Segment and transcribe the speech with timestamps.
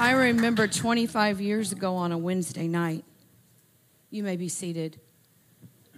[0.00, 3.04] I remember 25 years ago on a Wednesday night.
[4.08, 4.98] You may be seated.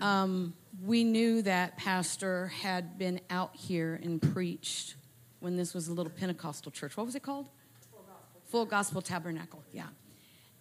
[0.00, 4.96] Um, we knew that Pastor had been out here and preached
[5.38, 6.96] when this was a little Pentecostal church.
[6.96, 7.46] What was it called?
[7.92, 9.86] Full Gospel, Full Gospel Tabernacle, yeah.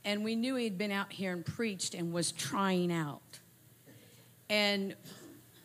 [0.05, 3.39] And we knew he'd been out here and preached and was trying out.
[4.51, 4.95] And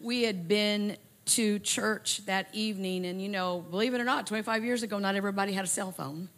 [0.00, 0.96] we had been
[1.26, 5.14] to church that evening, and you know, believe it or not, 25 years ago, not
[5.14, 6.30] everybody had a cell phone.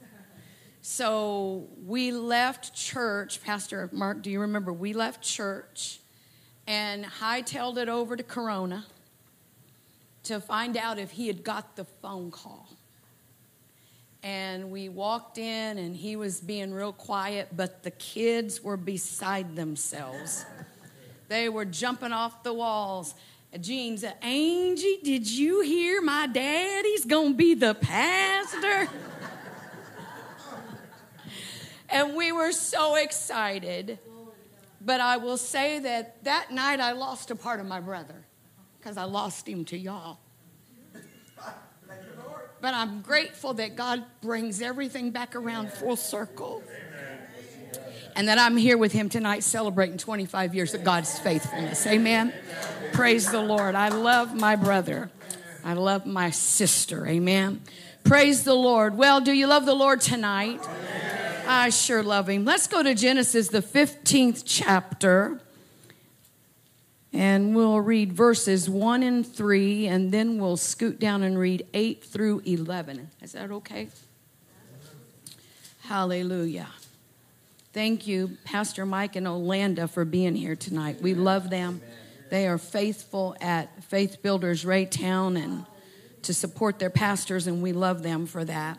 [0.91, 3.43] So we left church.
[3.45, 4.73] Pastor Mark, do you remember?
[4.73, 6.01] We left church
[6.67, 8.87] and hightailed it over to Corona
[10.25, 12.71] to find out if he had got the phone call.
[14.23, 19.57] And we walked in, and he was being real quiet, but the kids were beside
[19.57, 20.47] themselves.
[21.29, 23.15] They were jumping off the walls.
[23.61, 28.89] Jean said, Angie, did you hear my daddy's gonna be the pastor?
[31.91, 33.99] And we were so excited.
[34.81, 38.25] But I will say that that night I lost a part of my brother
[38.79, 40.19] because I lost him to y'all.
[42.61, 46.63] But I'm grateful that God brings everything back around full circle.
[48.17, 51.87] And that I'm here with him tonight celebrating 25 years of God's faithfulness.
[51.87, 52.33] Amen.
[52.93, 53.77] Praise the Lord.
[53.77, 55.11] I love my brother.
[55.65, 57.07] I love my sister.
[57.07, 57.63] Amen.
[58.03, 58.97] Praise the Lord.
[58.97, 60.61] Well, do you love the Lord tonight?
[61.51, 62.45] I sure love him.
[62.45, 65.41] Let's go to Genesis, the 15th chapter,
[67.11, 72.05] and we'll read verses 1 and 3, and then we'll scoot down and read 8
[72.05, 73.09] through 11.
[73.23, 73.89] Is that okay?
[75.85, 76.69] Hallelujah.
[77.73, 81.01] Thank you, Pastor Mike and Olanda, for being here tonight.
[81.01, 81.81] We love them.
[82.29, 85.65] They are faithful at Faith Builders Raytown and
[86.25, 88.77] to support their pastors, and we love them for that.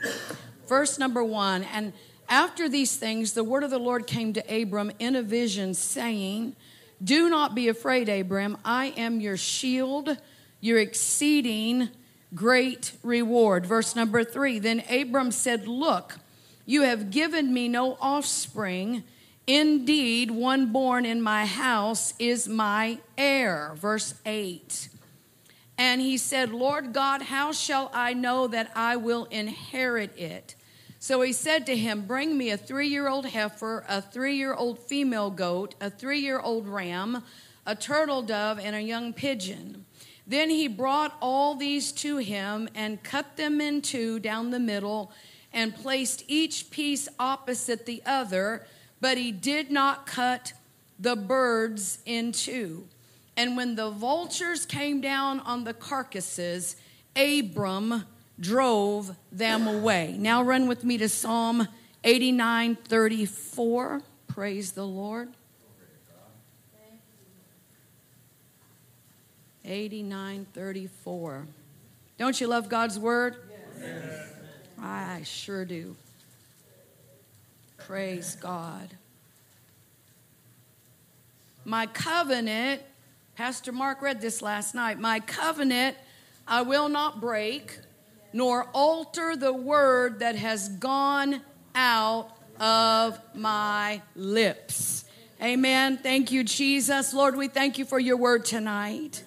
[0.67, 1.93] Verse number one, and
[2.29, 6.55] after these things, the word of the Lord came to Abram in a vision, saying,
[7.03, 8.57] Do not be afraid, Abram.
[8.63, 10.17] I am your shield,
[10.61, 11.89] your exceeding
[12.33, 13.65] great reward.
[13.65, 16.17] Verse number three Then Abram said, Look,
[16.65, 19.03] you have given me no offspring.
[19.47, 23.73] Indeed, one born in my house is my heir.
[23.75, 24.89] Verse 8.
[25.75, 30.53] And he said, Lord God, how shall I know that I will inherit it?
[30.99, 34.53] So he said to him, Bring me a three year old heifer, a three year
[34.53, 37.23] old female goat, a three year old ram,
[37.65, 39.85] a turtle dove, and a young pigeon.
[40.27, 45.11] Then he brought all these to him and cut them in two down the middle
[45.53, 48.67] and placed each piece opposite the other,
[49.01, 50.53] but he did not cut
[50.99, 52.87] the birds in two.
[53.37, 56.75] And when the vultures came down on the carcasses,
[57.15, 58.03] Abram
[58.39, 60.15] drove them away.
[60.17, 61.67] Now run with me to Psalm
[62.03, 64.01] 89 34.
[64.27, 65.29] Praise the Lord.
[69.65, 71.47] 89 34.
[72.17, 73.35] Don't you love God's word?
[73.79, 74.33] Yes.
[74.81, 75.95] I sure do.
[77.77, 78.89] Praise God.
[81.65, 82.81] My covenant,
[83.35, 84.99] Pastor Mark read this last night.
[84.99, 85.97] My covenant
[86.47, 87.77] I will not break
[88.33, 91.41] nor alter the word that has gone
[91.75, 95.05] out of my lips.
[95.41, 95.97] Amen.
[95.97, 97.13] Thank you, Jesus.
[97.13, 99.23] Lord, we thank you for your word tonight.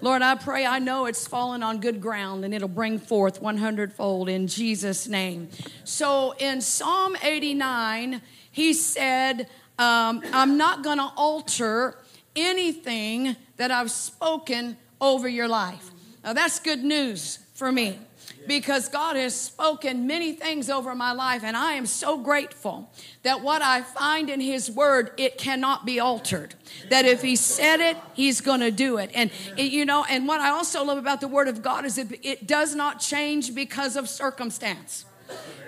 [0.00, 3.92] Lord, I pray, I know it's fallen on good ground and it'll bring forth 100
[3.92, 5.48] fold in Jesus' name.
[5.84, 8.20] So in Psalm 89,
[8.50, 9.48] he said,
[9.78, 11.96] um, I'm not going to alter
[12.36, 15.90] anything that I've spoken over your life.
[16.22, 17.98] Now, that's good news for me
[18.46, 22.90] because God has spoken many things over my life, and I am so grateful
[23.22, 26.54] that what I find in His Word, it cannot be altered.
[26.90, 29.10] That if He said it, He's going to do it.
[29.14, 32.18] And, you know, and what I also love about the Word of God is it,
[32.22, 35.04] it does not change because of circumstance.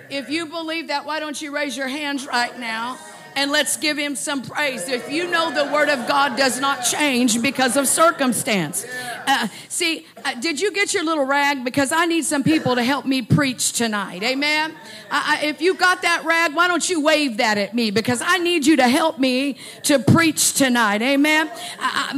[0.09, 2.97] If you believe that, why don't you raise your hands right now?
[3.37, 4.89] And let's give him some praise.
[4.89, 8.85] If you know the word of God does not change because of circumstance,
[9.27, 11.65] Uh, see, uh, did you get your little rag?
[11.65, 14.23] Because I need some people to help me preach tonight.
[14.23, 14.73] Amen.
[15.11, 17.91] I, if you got that rag, why don't you wave that at me?
[17.91, 21.01] Because I need you to help me to preach tonight.
[21.01, 21.51] Amen.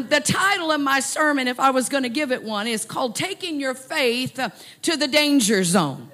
[0.07, 3.15] the title of my sermon, if I was going to give it one, is called
[3.15, 4.39] "Taking Your Faith
[4.83, 6.11] to the Danger Zone."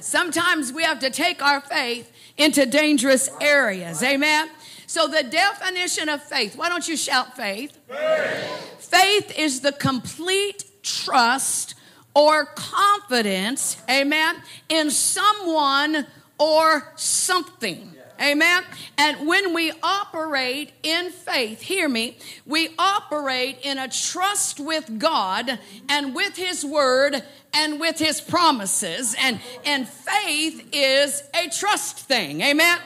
[0.00, 4.02] Sometimes we have to take our faith into dangerous areas.
[4.02, 4.48] Amen.
[4.86, 7.76] So, the definition of faith, why don't you shout faith?
[7.88, 11.74] Faith, faith is the complete trust
[12.14, 14.36] or confidence, amen,
[14.68, 16.06] in someone
[16.38, 17.92] or something.
[18.20, 18.62] Amen.
[18.96, 22.16] And when we operate in faith, hear me,
[22.46, 25.58] we operate in a trust with God
[25.88, 27.22] and with His Word
[27.56, 29.16] and with his promises.
[29.18, 32.40] And, and faith is a trust thing.
[32.42, 32.78] Amen.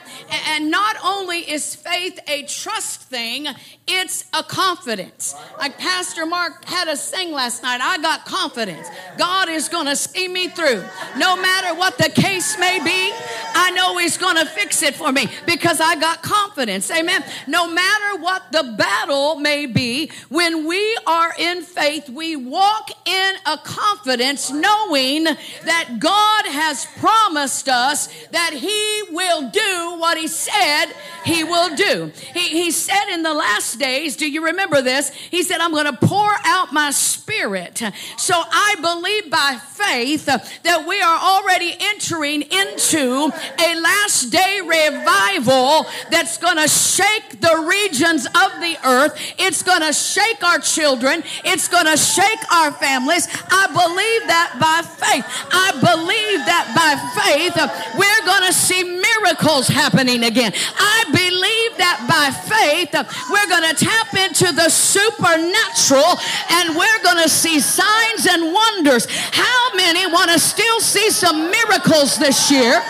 [0.47, 3.47] And not only is faith a trust thing,
[3.87, 5.35] it's a confidence.
[5.59, 8.87] Like Pastor Mark had us sing last night, I got confidence.
[9.17, 10.83] God is going to see me through.
[11.17, 13.11] No matter what the case may be,
[13.53, 16.89] I know He's going to fix it for me because I got confidence.
[16.89, 17.23] Amen.
[17.47, 23.35] No matter what the battle may be, when we are in faith, we walk in
[23.45, 30.85] a confidence knowing that God has promised us that He will do what He said
[31.25, 32.11] He will do.
[32.33, 35.11] He, he said in the last days, do you remember this?
[35.11, 37.81] He said, I'm going to pour out my spirit.
[38.17, 45.85] So I believe by faith that we are already entering into a last day revival
[46.09, 49.17] that's going to shake the regions of the earth.
[49.37, 51.23] It's going to shake our children.
[51.43, 53.27] It's going to shake our families.
[53.49, 55.25] I believe that by faith.
[55.51, 57.67] I believe that by faith uh,
[57.97, 60.51] we're going to see miracles happening again.
[60.55, 66.17] I believe that by faith uh, we're going to tap into the supernatural
[66.51, 69.07] and we're going to see signs and wonders.
[69.31, 72.81] How many want to still see some miracles this year?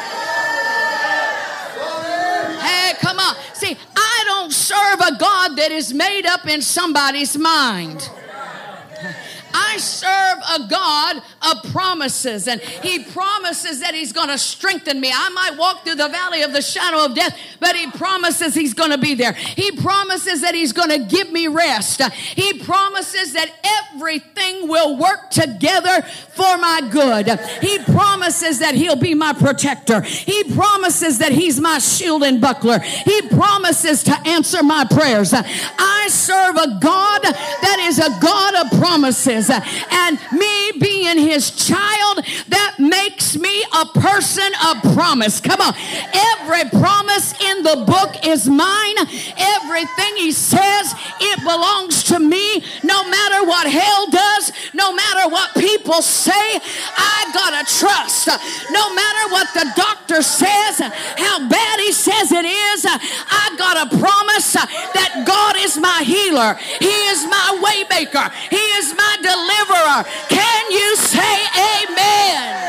[2.61, 3.35] Hey, come on.
[3.53, 8.09] See, I don't serve a God that is made up in somebody's mind.
[9.53, 15.12] I serve a God of promises, and He promises that He's going to strengthen me.
[15.13, 18.74] I might walk through the valley of the shadow of death, but He promises He's
[18.74, 19.33] going to be there.
[19.33, 22.01] He promises that He's going to give me rest.
[22.12, 23.51] He promises that
[23.94, 27.27] everything will work together for my good.
[27.62, 30.01] He promises that He'll be my protector.
[30.01, 32.80] He promises that He's my shield and buckler.
[32.80, 35.33] He promises to answer my prayers.
[35.33, 42.25] I serve a God that is a God of promises and me being his child,
[42.49, 45.39] that makes me a person of promise.
[45.39, 45.73] Come on.
[46.13, 48.95] Every promise in the book is mine.
[49.38, 52.63] Everything he says, it belongs to me.
[52.83, 58.27] No matter what hell does, no matter what people say, I gotta trust.
[58.71, 63.97] No matter what the doctor says, how bad he says it is, I got a
[63.97, 66.55] promise that God is my healer.
[66.79, 68.31] He is my waymaker.
[68.49, 70.03] He is my deliverer.
[70.29, 72.61] Can you say amen?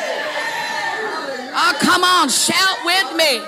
[1.55, 3.41] Oh, come on, shout with me.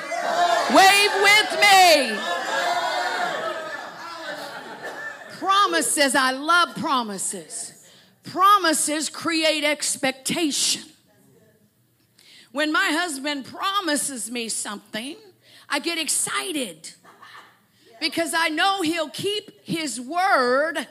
[0.75, 2.19] Wave with me.
[5.39, 7.73] Promises, I love promises.
[8.25, 10.83] Promises create expectation.
[12.53, 15.17] When my husband promises me something,
[15.69, 16.93] I get excited
[18.01, 20.87] because I know he'll keep his word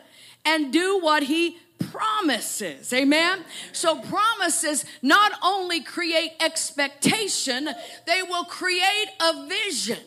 [0.46, 1.58] and do what he
[1.92, 2.94] promises.
[2.94, 3.44] Amen.
[3.72, 7.70] So promises not only create expectation,
[8.06, 10.00] they will create a vision.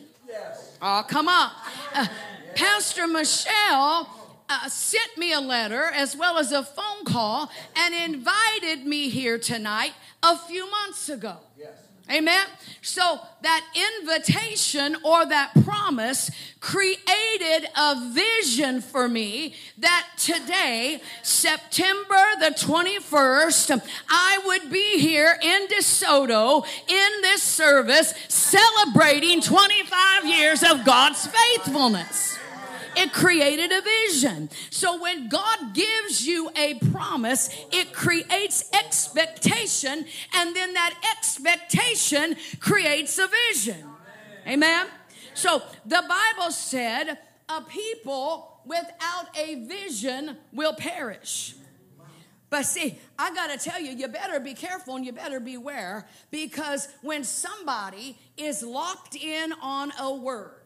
[0.81, 1.51] Oh, come on.
[1.93, 2.07] Uh,
[2.55, 4.09] Pastor Michelle
[4.49, 9.37] uh, sent me a letter as well as a phone call and invited me here
[9.37, 9.93] tonight
[10.23, 11.37] a few months ago.
[11.57, 11.86] Yes.
[12.09, 12.45] Amen.
[12.81, 13.65] So that
[13.99, 24.39] invitation or that promise created a vision for me that today, September the 21st, I
[24.45, 32.37] would be here in DeSoto in this service celebrating 25 years of God's faithfulness
[32.97, 34.49] it created a vision.
[34.69, 43.17] So when God gives you a promise, it creates expectation, and then that expectation creates
[43.19, 43.83] a vision.
[44.47, 44.87] Amen.
[45.33, 51.55] So the Bible said, a people without a vision will perish.
[52.49, 56.07] But see, I got to tell you, you better be careful and you better beware
[56.31, 60.61] because when somebody is locked in on a word,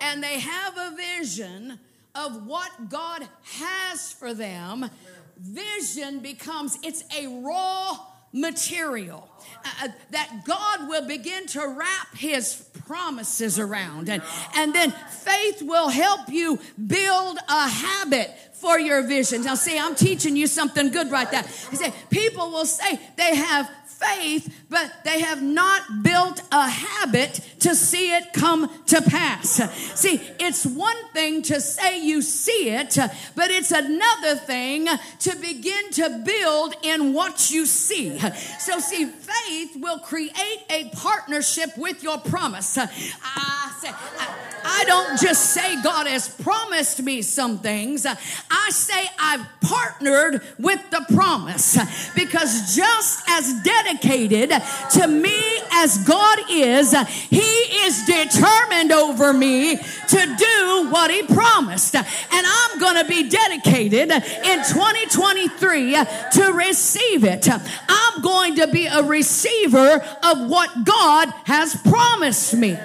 [0.00, 1.78] and they have a vision
[2.14, 4.90] of what God has for them,
[5.38, 7.98] vision becomes it's a raw
[8.32, 9.28] material
[9.64, 14.22] uh, uh, that God will begin to wrap his promises around and
[14.54, 19.42] and then faith will help you build a habit for your vision.
[19.42, 21.42] Now see, I'm teaching you something good right there.
[21.70, 23.68] He said people will say they have
[24.00, 29.60] faith, but they have not built a habit to see it come to pass.
[29.98, 32.96] See, it's one thing to say you see it,
[33.34, 34.86] but it's another thing
[35.20, 38.18] to begin to build in what you see.
[38.58, 42.78] So, see, faith will create a partnership with your promise.
[42.78, 48.06] I say, I, I don't just say God has promised me some things.
[48.06, 51.78] I say I've partnered with the promise
[52.14, 56.94] because just as dedicated to me as God is,
[57.30, 61.94] He is determined over me to do what He promised.
[61.94, 65.92] And I'm going to be dedicated in 2023
[66.32, 67.48] to receive it.
[67.88, 72.76] I'm going to be a receiver of what God has promised me.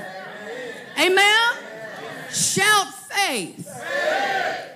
[1.00, 1.56] Amen.
[2.32, 3.68] Shout faith.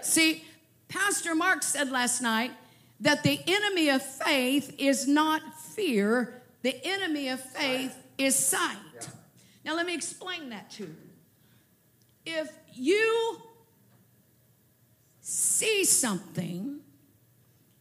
[0.01, 0.43] See,
[0.87, 2.51] Pastor Mark said last night
[2.99, 8.77] that the enemy of faith is not fear, the enemy of faith is sight.
[9.63, 10.95] Now, let me explain that to you.
[12.25, 13.41] If you
[15.21, 16.79] see something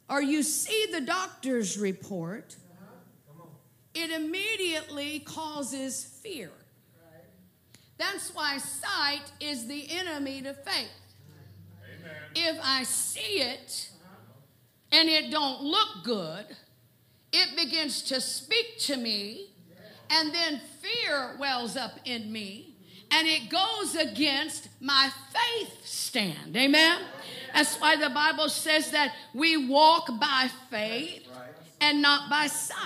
[0.09, 2.57] or you see the doctor's report,
[3.95, 6.51] it immediately causes fear.
[7.97, 10.89] That's why sight is the enemy to faith.
[11.83, 12.15] Amen.
[12.37, 13.91] If I see it
[14.93, 16.47] and it don't look good,
[17.33, 19.51] it begins to speak to me
[20.11, 22.75] and then fear wells up in me
[23.11, 26.57] and it goes against my faith stand.
[26.57, 27.01] Amen.
[27.55, 31.27] That's why the Bible says that we walk by faith
[31.81, 32.77] and not by sight.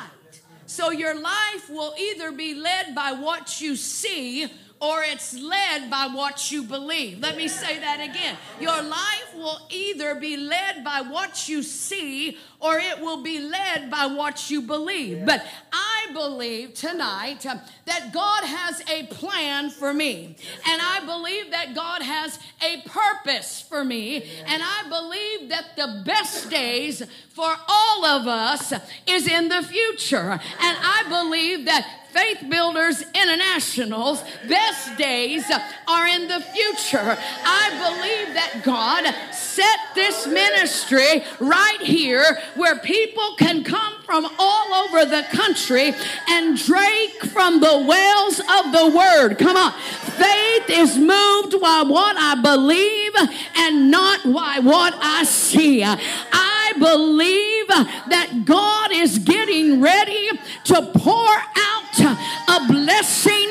[0.66, 4.48] So your life will either be led by what you see
[4.82, 7.20] or it's led by what you believe.
[7.20, 8.36] Let me say that again.
[8.60, 13.92] Your life will either be led by what you see or it will be led
[13.92, 15.24] by what you believe.
[15.24, 20.36] But I believe tonight uh, that God has a plan for me.
[20.66, 24.24] And I believe that God has a purpose for me.
[24.46, 28.72] And I believe that the best days for all of us
[29.06, 30.18] is in the future.
[30.18, 35.50] And I believe that Faith Builders International's best days
[35.88, 37.16] are in the future.
[37.44, 44.74] I believe that God set this ministry right here where people can come from all
[44.84, 45.94] over the country
[46.28, 49.38] and drink from the wells of the word.
[49.38, 49.72] Come on.
[49.72, 53.12] Faith is moved by what I believe
[53.56, 55.82] and not by what I see.
[55.82, 60.28] I believe that God is getting ready
[60.64, 63.50] to pour out a blessing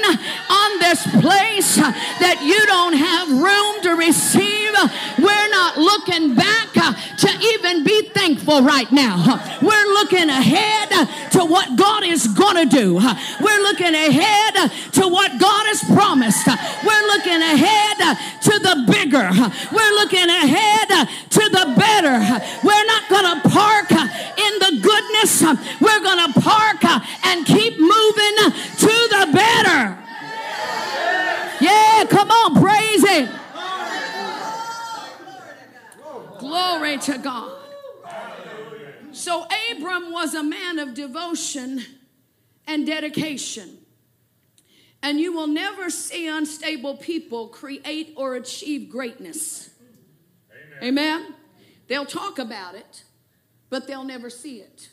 [0.50, 4.72] on this place that you don't have room to receive.
[5.20, 9.40] We're not looking back to even be thankful right now.
[9.62, 10.90] We're looking ahead
[11.32, 12.96] to what God is going to do.
[12.96, 16.48] We're looking ahead to what God has promised.
[16.48, 19.30] We're looking ahead to the bigger.
[19.72, 20.90] We're looking ahead
[21.30, 22.18] to the better.
[22.66, 25.42] We're not going to park in the goodness.
[25.80, 26.84] We're going to park
[27.26, 29.98] and keep moving to the better.
[31.62, 33.30] Yeah, come on, praise it.
[36.40, 37.58] Glory to God.
[39.12, 41.82] So Abram was a man of devotion
[42.66, 43.78] and dedication.
[45.04, 49.72] And you will never see unstable people create or achieve greatness.
[50.82, 51.00] Amen.
[51.00, 51.36] Amen.
[51.88, 53.04] They'll talk about it,
[53.70, 54.91] but they'll never see it.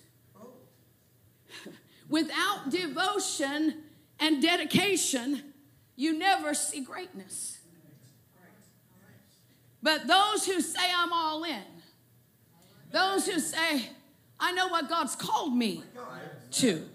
[2.09, 3.83] Without devotion
[4.19, 5.43] and dedication,
[5.97, 7.59] you never see greatness.
[9.83, 11.63] But those who say, I'm all in,
[12.91, 13.91] those who say,
[14.41, 15.83] I know what God's called me
[16.53, 16.89] to,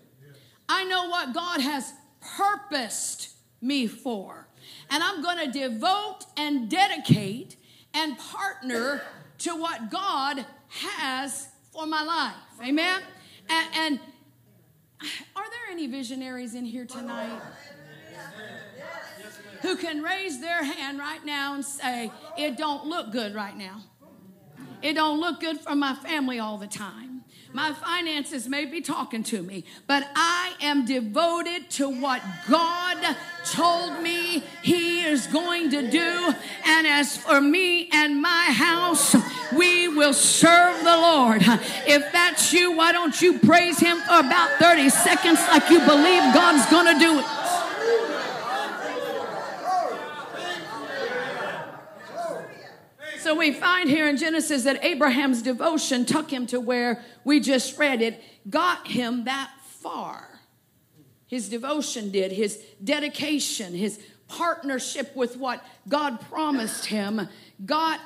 [0.67, 3.29] I know what God has purposed
[3.61, 4.47] me for,
[4.89, 7.55] and I'm going to devote and dedicate
[7.93, 9.01] and partner
[9.39, 12.67] to what God has for my life.
[12.67, 13.01] Amen?
[13.49, 13.99] And, and
[15.35, 17.41] are there any visionaries in here tonight?
[19.61, 23.81] Who can raise their hand right now and say, it don't look good right now.
[24.81, 27.12] It don't look good for my family all the time.
[27.53, 34.01] My finances may be talking to me, but I am devoted to what God told
[34.01, 36.33] me He is going to do.
[36.65, 39.15] And as for me and my house,
[39.55, 41.43] we will serve the Lord.
[41.85, 46.33] If that's you, why don't you praise Him for about 30 seconds like you believe
[46.33, 47.42] God's going to do it?
[53.23, 57.77] So we find here in Genesis that Abraham's devotion took him to where we just
[57.79, 60.27] read it, got him that far.
[61.25, 67.29] His devotion did, his dedication, his partnership with what God promised him
[67.65, 68.01] got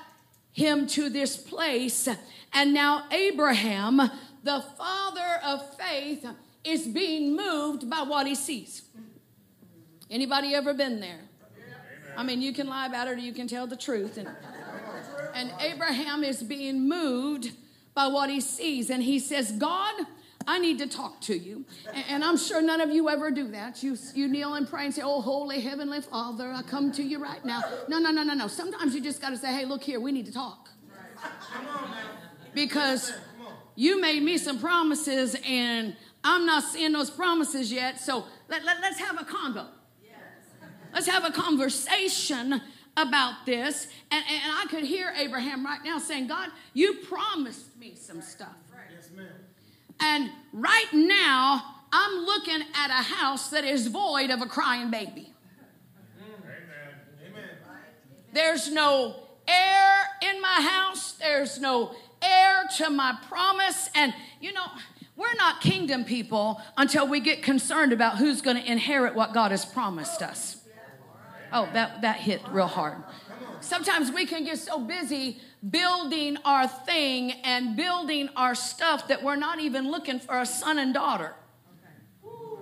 [0.51, 2.07] him to this place.
[2.53, 3.97] And now Abraham,
[4.43, 6.27] the father of faith,
[6.63, 8.83] is being moved by what he sees.
[10.11, 11.21] Anybody ever been there?
[12.15, 14.17] I mean, you can lie about it or you can tell the truth.
[14.17, 14.29] And
[15.37, 17.51] and Abraham is being moved
[17.93, 18.89] by what he sees.
[18.89, 19.93] And he says, God,
[20.47, 21.63] I need to talk to you.
[22.09, 23.83] And I'm sure none of you ever do that.
[23.83, 27.21] You, you kneel and pray and say, Oh, holy heavenly Father, I come to you
[27.21, 27.61] right now.
[27.87, 28.47] No, no, no, no, no.
[28.47, 30.69] Sometimes you just got to say, Hey, look here, we need to talk.
[32.55, 33.13] Because
[33.75, 37.99] you made me some promises and I'm not seeing those promises yet.
[37.99, 39.67] So let, let, let's have a convo.
[40.93, 42.59] Let's have a conversation
[42.97, 43.87] about this.
[44.11, 48.55] And, and I could hear Abraham right now saying, God, you promised me some stuff.
[48.93, 49.27] Yes, ma'am.
[49.99, 55.33] And right now, I'm looking at a house that is void of a crying baby.
[57.25, 57.49] Amen.
[58.33, 59.15] There's no
[59.47, 61.13] heir in my house.
[61.13, 63.89] There's no heir to my promise.
[63.95, 64.65] And, you know,
[65.15, 69.51] we're not kingdom people until we get concerned about who's going to inherit what God
[69.51, 70.56] has promised us.
[71.51, 72.97] Oh, that, that hit real hard.
[73.59, 79.35] Sometimes we can get so busy building our thing and building our stuff that we're
[79.35, 81.35] not even looking for a son and daughter.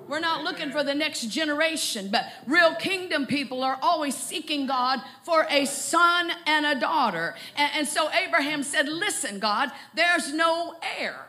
[0.08, 5.02] We're not looking for the next generation, but real kingdom people are always seeking God
[5.24, 7.36] for a son and a daughter.
[7.58, 11.26] And, and, so Abraham said, Listen, God, there's no heir.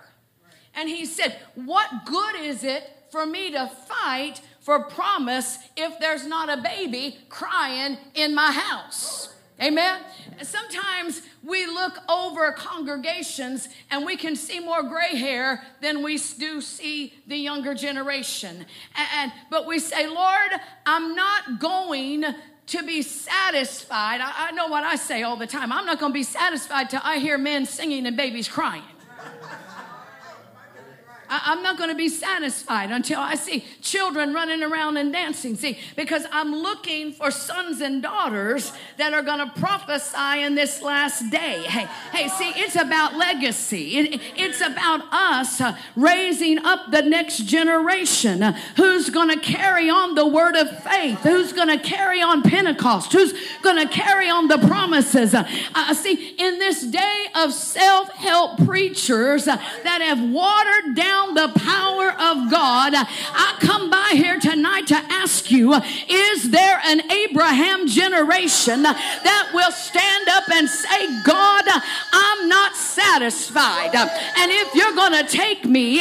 [0.75, 6.27] And he said, What good is it for me to fight for promise if there's
[6.27, 9.33] not a baby crying in my house.
[9.63, 10.01] Amen.
[10.43, 16.61] Sometimes we look over congregations and we can see more gray hair than we do
[16.61, 18.67] see the younger generation.
[19.15, 20.51] And, but we say, Lord,
[20.85, 22.25] I'm not going
[22.67, 24.21] to be satisfied.
[24.21, 25.71] I, I know what I say all the time.
[25.71, 28.83] I'm not going to be satisfied till I hear men singing and babies crying.
[31.29, 35.57] I, am not going to be satisfied until I see children running around and dancing.
[35.57, 40.83] See, because I'm looking for sons and daughters that are going to prophesy in this
[40.83, 41.63] last day.
[41.63, 43.99] Hey, hey, see, it's about legacy.
[43.99, 49.91] It, it's about us uh, raising up the next generation uh, who's going to carry
[49.91, 54.29] on the word of faith, who's going to carry on Pentecost, who's going to carry
[54.29, 55.35] on the promises.
[55.35, 61.16] Uh, uh, see, in this day of self help preachers uh, that have watered down
[61.17, 65.75] down the power of God, I come by here tonight to ask you
[66.09, 71.65] is there an Abraham generation that will stand up and say, God,
[72.13, 73.95] I'm not satisfied.
[73.95, 76.01] And if you're going to take me,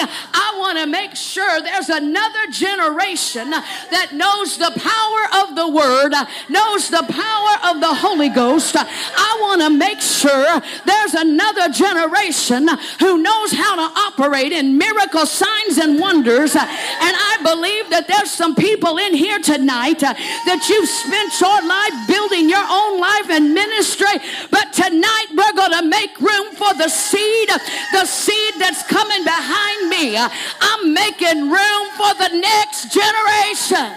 [0.65, 6.09] want to make sure there's another generation that knows the power of the word,
[6.49, 8.73] knows the power of the Holy Ghost.
[8.75, 12.65] I want to make sure there's another generation
[12.97, 16.55] who knows how to operate in miracle signs and wonders.
[16.55, 16.65] And
[17.13, 22.49] I believe that there's some people in here tonight that you've spent your life building
[22.49, 24.17] your own life and ministry.
[24.49, 27.53] But tonight we're going to make room for the seed,
[27.93, 30.17] the seed that's coming behind me.
[30.61, 33.93] I'm making room for the next generation.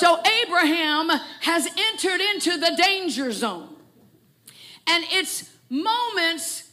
[0.00, 3.68] So Abraham has entered into the danger zone.
[4.86, 6.70] And it's moments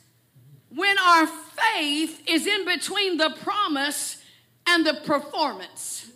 [0.73, 4.21] when our faith is in between the promise
[4.65, 6.09] and the performance.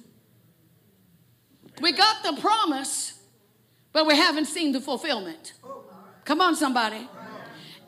[1.81, 3.19] We got the promise,
[3.91, 5.53] but we haven't seen the fulfillment.
[6.25, 7.07] Come on, somebody.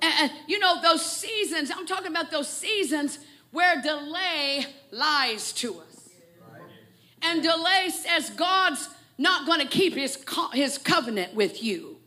[0.04, 3.20] And, and, you know, those seasons, I'm talking about those seasons
[3.52, 6.10] where delay lies to us.
[7.22, 11.98] And delay says God's not going to keep his, co- his covenant with you.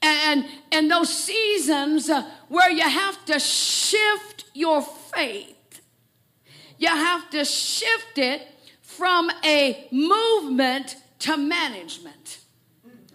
[0.00, 5.80] And and those seasons uh, where you have to shift your faith.
[6.78, 8.46] You have to shift it
[8.80, 12.38] from a movement to management.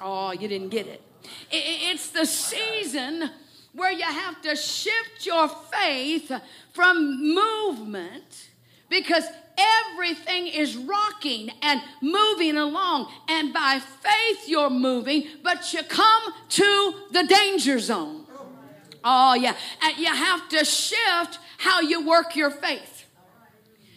[0.01, 1.01] Oh you didn't get it.
[1.49, 3.29] It's the season
[3.73, 6.31] where you have to shift your faith
[6.71, 8.49] from movement
[8.89, 9.25] because
[9.57, 13.11] everything is rocking and moving along.
[13.27, 18.25] And by faith, you're moving, but you come to the danger zone.
[19.03, 19.55] Oh, yeah.
[19.81, 23.05] And you have to shift how you work your faith.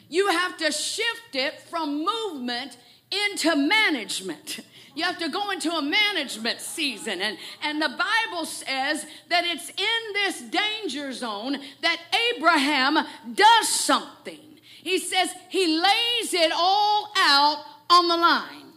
[0.08, 2.76] You have to shift it from movement
[3.10, 4.60] into management.
[4.96, 7.20] You have to go into a management season.
[7.20, 12.00] And, and the Bible says that it's in this danger zone that
[12.34, 14.40] Abraham does something.
[14.82, 18.72] He says he lays it all out on the line.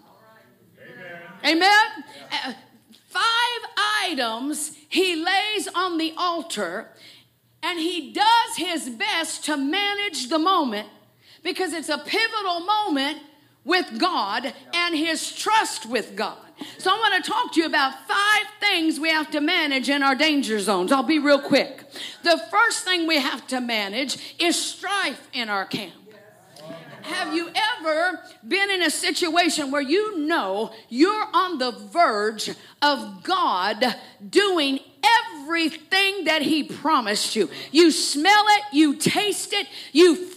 [1.45, 1.55] Amen.
[1.55, 2.03] Amen?
[2.32, 2.53] Uh,
[3.08, 3.71] five
[4.03, 6.89] items he lays on the altar,
[7.63, 10.89] and he does his best to manage the moment
[11.43, 13.19] because it's a pivotal moment
[13.69, 16.38] with God and his trust with God.
[16.77, 20.03] So I want to talk to you about five things we have to manage in
[20.03, 20.91] our danger zones.
[20.91, 21.86] I'll be real quick.
[22.23, 25.93] The first thing we have to manage is strife in our camp.
[27.03, 32.51] Have you ever been in a situation where you know you're on the verge
[32.82, 33.84] of God
[34.29, 37.49] doing everything that He promised you?
[37.71, 40.28] You smell it, you taste it, you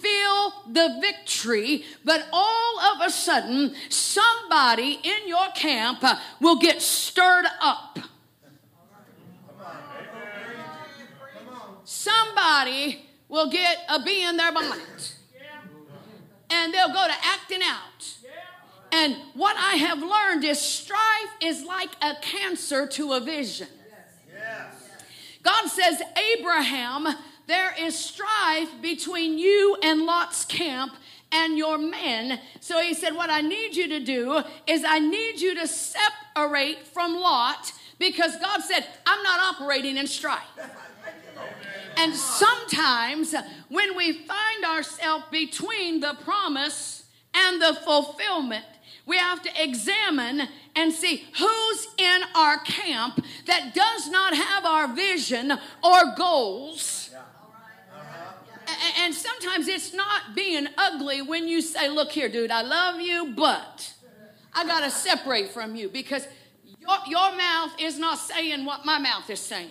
[0.72, 7.46] the victory, but all of a sudden, somebody in your camp uh, will get stirred
[7.60, 7.98] up.
[11.84, 15.14] Somebody will get a bee in their bonnet
[16.50, 18.14] and they'll go to acting out.
[18.92, 23.68] And what I have learned is strife is like a cancer to a vision.
[25.42, 26.00] God says,
[26.38, 27.08] Abraham,
[27.46, 30.94] there is strife between you and Lot's camp
[31.32, 32.38] and your men.
[32.60, 36.86] So he said, What I need you to do is I need you to separate
[36.86, 40.42] from Lot because God said, I'm not operating in strife.
[41.96, 43.34] And sometimes
[43.68, 48.64] when we find ourselves between the promise and the fulfillment,
[49.04, 54.94] we have to examine and see who's in our camp that does not have our
[54.94, 55.52] vision
[55.82, 57.01] or goals.
[58.98, 63.32] And sometimes it's not being ugly when you say, Look here, dude, I love you,
[63.36, 63.92] but
[64.54, 66.26] I got to separate from you because
[66.80, 69.70] your, your mouth is not saying what my mouth is saying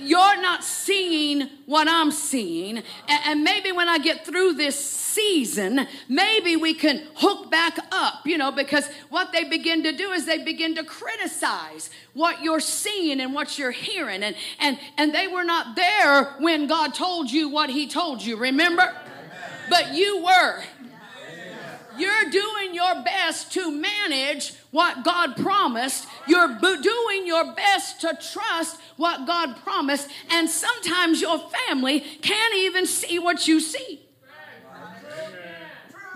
[0.00, 2.82] you're not seeing what I'm seeing.
[3.08, 8.36] And maybe when I get through this season, maybe we can hook back up, you
[8.36, 13.20] know, because what they begin to do is they begin to criticize what you're seeing
[13.20, 14.22] and what you're hearing.
[14.22, 18.36] And, and, and they were not there when God told you what He told you,
[18.36, 18.94] remember?
[19.70, 20.62] But you were.
[21.98, 26.06] You're doing your best to manage what God promised.
[26.26, 30.08] You're doing your best to trust what God promised.
[30.30, 34.02] And sometimes your family can't even see what you see.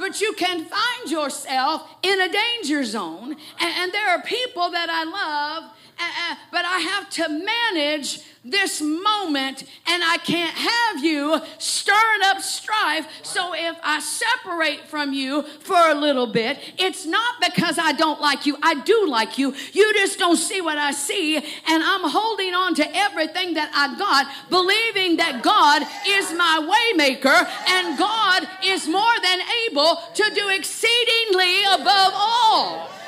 [0.00, 3.36] But you can find yourself in a danger zone.
[3.60, 8.80] And, there are people that I love, Uh, uh, but I have to manage this
[8.80, 13.06] moment and I can't have you stirring up strife.
[13.22, 18.18] So if I separate from you for a little bit, it's not because I don't
[18.18, 18.56] like you.
[18.62, 19.54] I do like you.
[19.72, 21.36] You just don't see what I see.
[21.36, 27.46] And I'm holding on to everything that I got, believing that God is my waymaker
[27.68, 32.99] and God is more than able to do exceedingly above all.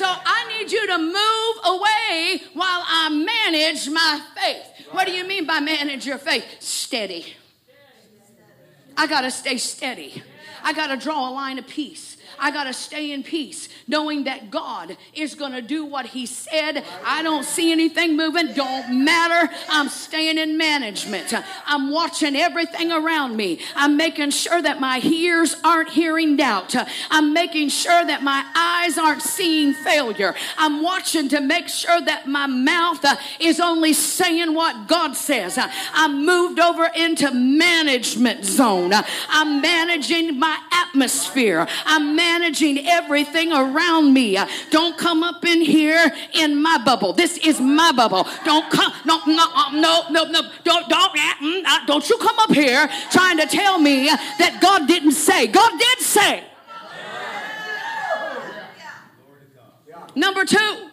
[0.00, 4.86] So I need you to move away while I manage my faith.
[4.92, 6.46] What do you mean by manage your faith?
[6.58, 7.36] Steady.
[8.96, 10.22] I got to stay steady.
[10.62, 12.16] I got to draw a line of peace.
[12.40, 16.26] I got to stay in peace, knowing that God is going to do what He
[16.26, 16.84] said.
[17.04, 19.52] I don't see anything moving, don't matter.
[19.68, 21.34] I'm staying in management.
[21.66, 23.60] I'm watching everything around me.
[23.76, 26.74] I'm making sure that my ears aren't hearing doubt.
[27.10, 30.34] I'm making sure that my eyes aren't seeing failure.
[30.56, 33.04] I'm watching to make sure that my mouth
[33.38, 35.58] is only saying what God says.
[35.92, 38.92] I'm moved over into management zone.
[39.28, 41.66] I'm managing my atmosphere.
[41.84, 44.38] I'm managing everything around me.
[44.70, 47.12] Don't come up in here in my bubble.
[47.12, 48.26] This is my bubble.
[48.44, 52.38] Don't come, no, no, um, no, no, no, don't, don't, mm, uh, don't you come
[52.38, 54.06] up here trying to tell me
[54.38, 55.46] that God didn't say.
[55.48, 56.44] God did say.
[60.14, 60.90] Number two,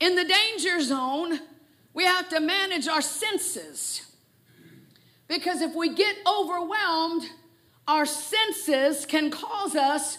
[0.00, 1.40] in the danger zone,
[1.94, 4.02] we have to manage our senses.
[5.28, 7.24] Because if we get overwhelmed,
[7.88, 10.18] our senses can cause us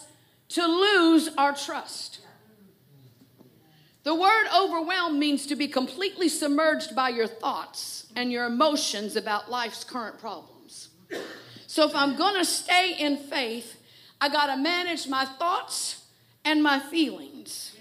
[0.50, 2.18] to lose our trust.
[4.02, 9.50] The word overwhelmed means to be completely submerged by your thoughts and your emotions about
[9.50, 10.88] life's current problems.
[11.68, 13.80] So if I'm going to stay in faith,
[14.20, 16.04] I got to manage my thoughts
[16.44, 17.76] and my feelings.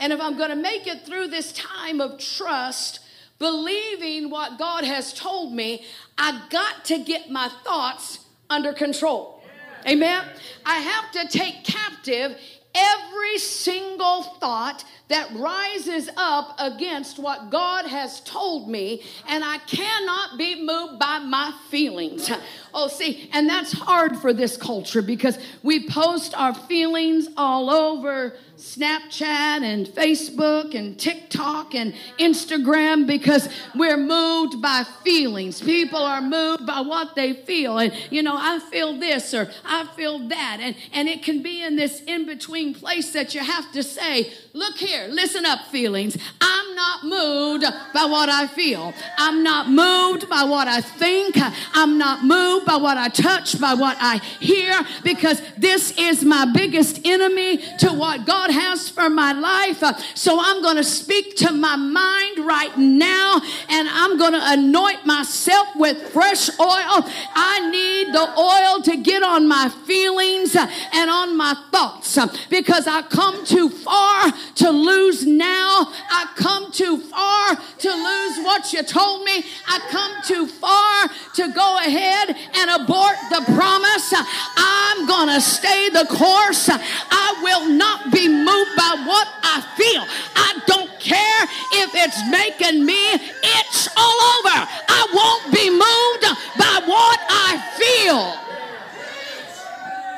[0.00, 3.00] And if I'm going to make it through this time of trust,
[3.38, 5.84] believing what God has told me,
[6.18, 9.42] I got to get my thoughts under control.
[9.88, 10.24] Amen.
[10.66, 12.36] I have to take captive
[12.74, 20.38] every single thought that rises up against what God has told me, and I cannot
[20.38, 22.30] be moved by my feelings.
[22.72, 28.36] Oh, see, and that's hard for this culture because we post our feelings all over
[28.60, 35.62] Snapchat and Facebook and TikTok and Instagram because we're moved by feelings.
[35.62, 37.78] People are moved by what they feel.
[37.78, 40.58] And, you know, I feel this or I feel that.
[40.60, 44.30] And, and it can be in this in between place that you have to say,
[44.52, 46.18] look here, listen up, feelings.
[46.40, 48.92] I'm not moved by what I feel.
[49.16, 51.34] I'm not moved by what I think.
[51.72, 56.50] I'm not moved by what I touch, by what I hear, because this is my
[56.52, 59.82] biggest enemy to what God has for my life.
[59.82, 64.40] Uh, so I'm going to speak to my mind right now and I'm going to
[64.42, 67.04] anoint myself with fresh oil.
[67.34, 72.26] I need the oil to get on my feelings uh, and on my thoughts uh,
[72.48, 75.86] because I come too far to lose now.
[76.10, 79.44] I come too far to lose what you told me.
[79.68, 84.14] I come too far to go ahead and abort the promise.
[84.56, 86.68] I'm going to stay the course.
[86.68, 90.04] I will not be moved by what I feel.
[90.34, 91.42] I don't care
[91.84, 94.56] if it's making me itch all over.
[94.88, 96.24] I won't be moved
[96.58, 98.34] by what I feel.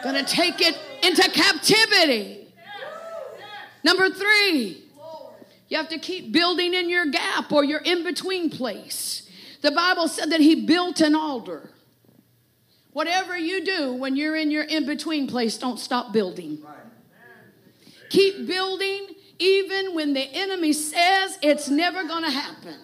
[0.02, 2.48] Gonna take it into captivity.
[3.85, 4.82] Number three,
[5.68, 9.28] you have to keep building in your gap or your in between place.
[9.62, 11.70] The Bible said that he built an altar.
[12.92, 16.58] Whatever you do when you're in your in between place, don't stop building.
[18.12, 19.07] Keep building
[19.38, 22.77] even when the enemy says it's never going to happen.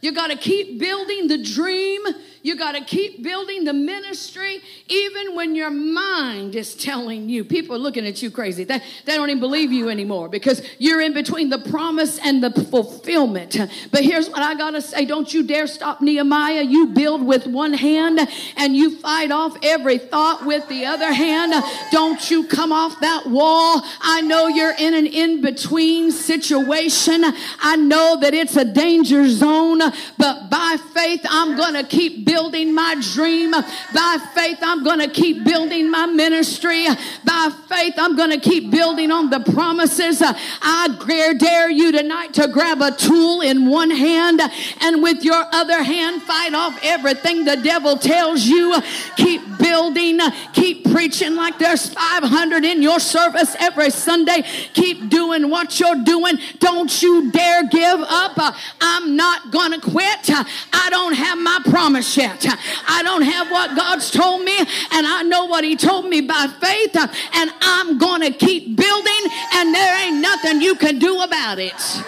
[0.00, 2.00] You got to keep building the dream
[2.48, 7.44] you got to keep building the ministry even when your mind is telling you.
[7.44, 8.64] People are looking at you crazy.
[8.64, 12.50] They, they don't even believe you anymore because you're in between the promise and the
[12.50, 13.58] fulfillment.
[13.92, 16.62] But here's what I got to say don't you dare stop Nehemiah.
[16.62, 18.18] You build with one hand
[18.56, 21.52] and you fight off every thought with the other hand.
[21.92, 23.82] Don't you come off that wall.
[24.00, 27.22] I know you're in an in between situation.
[27.60, 29.80] I know that it's a danger zone,
[30.16, 33.50] but by faith, I'm going to keep building my dream.
[33.50, 36.86] By faith, I'm going to keep building my ministry.
[37.24, 40.22] By faith, I'm going to keep building on the promises.
[40.22, 40.96] I
[41.38, 44.40] dare you tonight to grab a tool in one hand
[44.80, 48.80] and with your other hand fight off everything the devil tells you.
[49.16, 50.20] Keep building,
[50.52, 54.42] keep preaching like there's 500 in your service every Sunday.
[54.74, 56.38] Keep doing what you're doing.
[56.60, 58.54] Don't you dare give up.
[58.80, 60.30] I'm not going to quit.
[60.30, 62.44] I don't have my promise yet.
[62.86, 66.48] I don't have what God's told me, and I know what He told me by
[66.60, 71.58] faith, and I'm going to keep building, and there ain't nothing you can do about
[71.58, 72.02] it.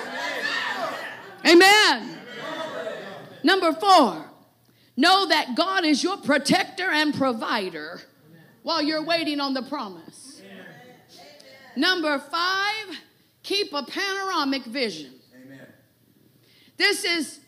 [1.46, 2.18] Amen.
[3.42, 4.27] Number four,
[4.96, 8.03] know that God is your protector and provider
[8.62, 10.42] while you're waiting on the promise.
[11.77, 12.99] Number five,
[13.42, 15.12] keep a panoramic vision.
[16.77, 17.40] This is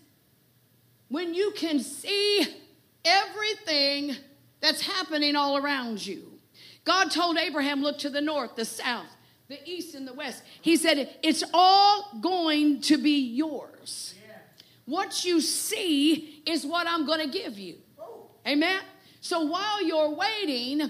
[1.13, 2.47] when you can see
[3.05, 4.17] everything
[4.61, 6.23] that's happening all around you.
[6.85, 9.11] God told Abraham, look to the north, the south,
[9.49, 10.43] the east, and the west.
[10.63, 14.15] He said, it's all going to be yours.
[14.87, 17.77] What you see is what I'm going to give you.
[18.49, 18.81] Amen?
[19.21, 20.81] So while you're waiting,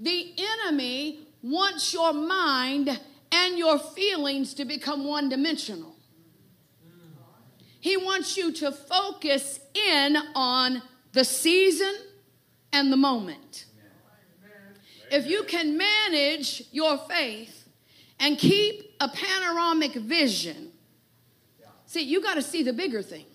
[0.00, 0.34] the
[0.64, 2.98] enemy wants your mind
[3.30, 5.95] and your feelings to become one dimensional.
[7.86, 11.94] He wants you to focus in on the season
[12.72, 13.66] and the moment.
[15.12, 17.68] If you can manage your faith
[18.18, 20.72] and keep a panoramic vision,
[21.86, 23.26] see, you got to see the bigger thing.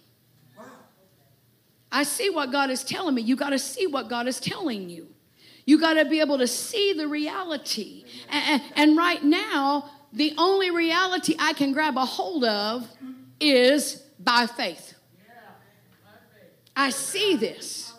[1.89, 3.21] I see what God is telling me.
[3.21, 5.07] You got to see what God is telling you.
[5.65, 8.03] You got to be able to see the reality.
[8.29, 12.89] And, and, right now, the only reality I can grab a hold of
[13.39, 14.95] is by faith.
[16.75, 17.93] I see this.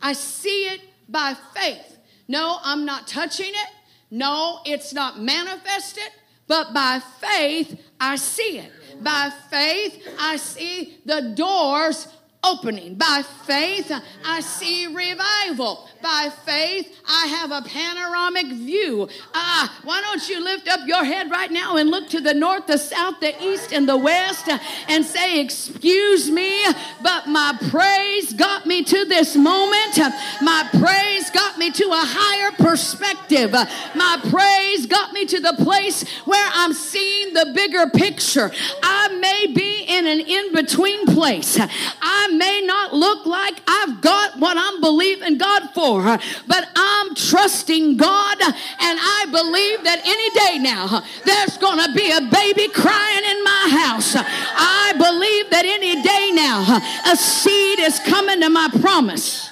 [0.00, 1.98] I see it by faith.
[2.28, 3.70] No, I'm not touching it.
[4.10, 6.10] No, it's not manifested,
[6.46, 8.72] but by faith I see it.
[9.02, 12.08] By faith I see the doors
[12.44, 12.94] opening.
[12.94, 13.92] By faith,
[14.24, 15.88] I see revival.
[16.02, 19.08] By faith, I have a panoramic view.
[19.34, 22.66] Ah, why don't you lift up your head right now and look to the north,
[22.66, 24.48] the south, the east, and the west
[24.88, 26.64] and say, Excuse me,
[27.02, 29.98] but my praise got me to this moment.
[30.40, 33.52] My praise got me to a higher perspective.
[33.52, 38.50] My praise got me to the place where I'm seeing the bigger picture.
[38.82, 41.58] I may be in an in between place.
[41.60, 47.96] I may not look like I've got what I'm believing God for, but I'm trusting
[47.96, 53.24] God and I believe that any day now there's going to be a baby crying
[53.24, 54.14] in my house.
[54.16, 59.50] I believe that any day now a seed is coming to my promise.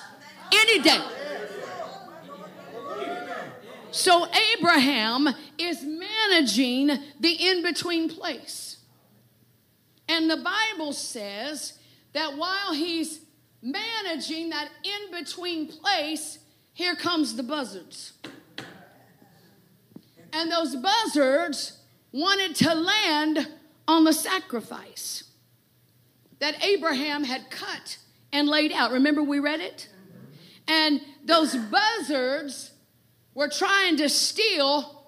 [0.52, 1.00] Any day.
[3.92, 8.78] So Abraham is managing the in between place.
[10.08, 11.78] And the Bible says
[12.12, 13.20] that while he's
[13.62, 16.38] managing that in between place,
[16.72, 18.12] here comes the buzzards.
[20.32, 21.78] And those buzzards
[22.12, 23.48] wanted to land
[23.86, 25.24] on the sacrifice
[26.38, 27.98] that Abraham had cut
[28.32, 28.92] and laid out.
[28.92, 29.88] Remember, we read it?
[30.66, 32.72] And those buzzards
[33.34, 35.04] were trying to steal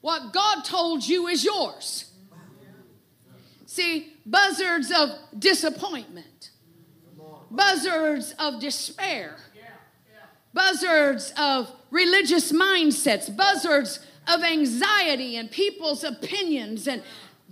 [0.00, 2.10] what God told you is yours.
[3.66, 6.50] See, buzzards of disappointment,
[7.50, 9.36] buzzards of despair,
[10.54, 17.02] buzzards of religious mindsets, buzzards of anxiety and people's opinions and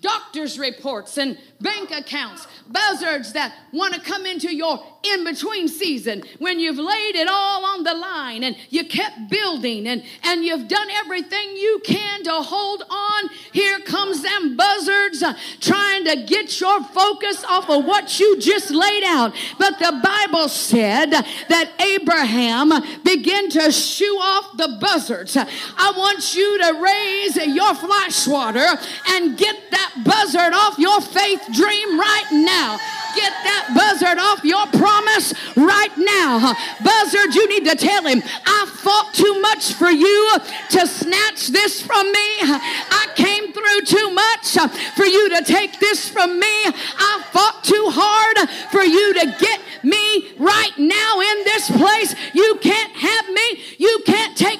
[0.01, 6.23] doctor's reports and bank accounts, buzzards that want to come into your in between season
[6.39, 10.69] when you've laid it all on the line and you kept building and, and you've
[10.69, 13.29] done everything you can to hold on.
[13.53, 18.71] Here comes them buzzards uh, trying to get your focus off of what you just
[18.71, 19.35] laid out.
[19.59, 25.37] But the Bible said that Abraham began to shoo off the buzzards.
[25.37, 28.67] I want you to raise your flash water
[29.09, 32.79] and get that buzzard off your faith dream right now.
[33.17, 36.55] Get that buzzard off your promise right now.
[36.85, 40.39] Buzzard, you need to tell him, I fought too much for you
[40.71, 42.29] to snatch this from me.
[42.43, 44.57] I came through too much
[44.95, 46.47] for you to take this from me.
[46.67, 52.15] I fought too hard for you to get me right now in this place.
[52.35, 53.63] You can't have me.
[53.79, 54.58] You can't take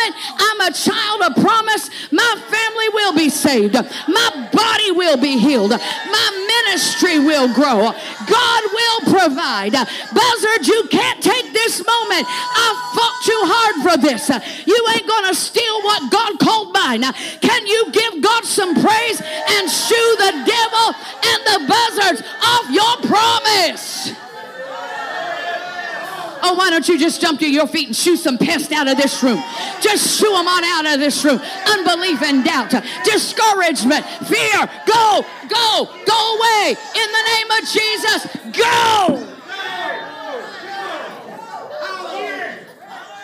[0.00, 0.16] moment.
[0.38, 1.90] I'm a child of promise.
[2.10, 3.74] My family will be saved.
[3.74, 5.70] My body will be healed.
[5.70, 7.92] My ministry will grow.
[8.26, 9.72] God will provide.
[9.72, 12.26] Buzzard, you can't take this moment.
[12.28, 14.28] I fought too hard for this.
[14.66, 17.02] You ain't going to steal what God called mine.
[17.40, 20.86] Can you give God some praise and shoo the devil
[21.24, 24.29] and the buzzards off your promise?
[26.42, 28.96] Oh, why don't you just jump to your feet and shoo some pests out of
[28.96, 29.42] this room?
[29.80, 31.40] Just shoo them on out of this room.
[31.68, 32.70] Unbelief and doubt,
[33.04, 34.68] discouragement, fear.
[34.86, 38.26] Go, go, go away in the name of Jesus.
[38.56, 39.26] Go.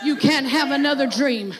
[0.04, 1.52] You can't have another dream.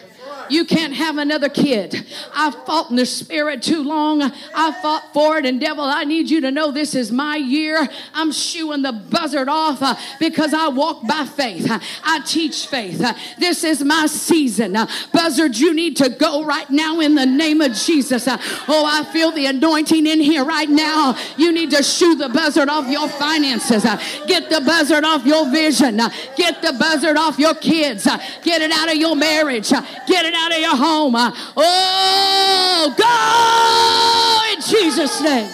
[0.49, 2.07] You can't have another kid.
[2.35, 4.23] I fought in the spirit too long.
[4.23, 5.47] I fought for it.
[5.47, 7.89] And devil, I need you to know this is my year.
[8.15, 11.67] I'm shooing the buzzard off uh, because I walk by faith.
[12.05, 13.03] I teach faith.
[13.39, 14.77] this is my season.
[15.13, 18.27] Buzzard, you need to go right now in the name of Jesus.
[18.29, 21.17] Oh, I feel the anointing in here right now.
[21.37, 23.85] You need to shoo the buzzard off your finances.
[24.27, 26.01] Get the buzzard off your vision.
[26.37, 28.05] Get the buzzard off your kids.
[28.43, 29.71] Get it out of your marriage.
[29.71, 31.15] get it out of your home.
[31.57, 35.51] Oh, go in Jesus' name.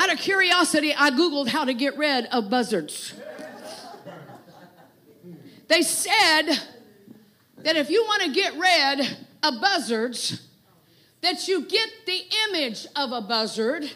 [0.00, 3.14] Out of curiosity, I Googled how to get rid of buzzards.
[5.66, 6.46] They said
[7.58, 10.48] that if you want to get rid of buzzards,
[11.20, 13.90] that you get the image of a buzzard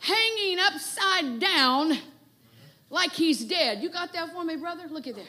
[0.00, 1.98] hanging upside down
[2.96, 3.82] like he's dead.
[3.82, 4.84] You got that for me, brother?
[4.90, 5.24] Look at there.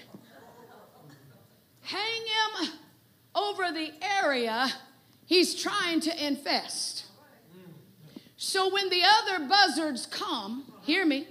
[1.81, 2.21] Hang
[2.61, 2.69] him
[3.35, 3.91] over the
[4.23, 4.67] area
[5.25, 7.05] he's trying to infest.
[8.37, 11.27] So when the other buzzards come, hear me.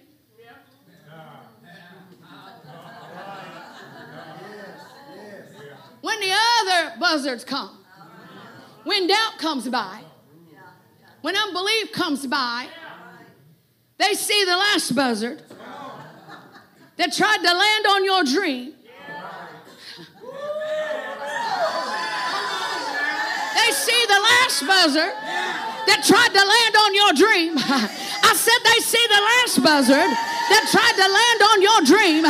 [6.02, 7.78] When the other buzzards come,
[8.84, 10.02] when doubt comes by,
[11.22, 12.68] when unbelief comes by,
[13.98, 15.42] they see the last buzzard
[16.96, 18.72] that tried to land on your dream.
[23.54, 25.14] They see the last buzzard
[25.86, 27.58] that tried to land on your dream.
[28.26, 30.10] I said they see the last buzzard
[30.50, 32.24] that tried to land on your dream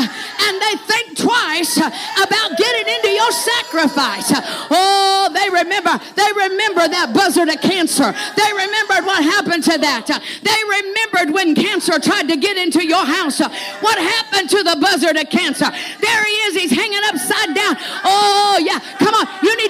[0.47, 4.31] and they think twice about getting into your sacrifice.
[4.71, 8.15] Oh, they remember, they remember that buzzard of cancer.
[8.37, 10.07] They remembered what happened to that.
[10.07, 13.41] They remembered when cancer tried to get into your house.
[13.41, 15.67] What happened to the buzzard of cancer?
[16.01, 17.75] There he is, he's hanging upside down.
[18.07, 19.27] Oh, yeah, come on,